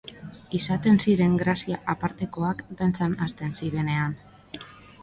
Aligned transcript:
Izaten 0.59 0.97
ziren 1.03 1.35
grazia 1.41 1.79
apartekoak 1.95 2.65
dantzan 2.81 3.15
hasten 3.27 3.57
zirenean. 3.63 4.19